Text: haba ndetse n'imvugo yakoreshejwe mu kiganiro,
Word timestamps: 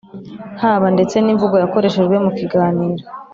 haba 0.61 0.87
ndetse 0.95 1.15
n'imvugo 1.19 1.55
yakoreshejwe 1.63 2.15
mu 2.25 2.31
kiganiro, 2.37 3.03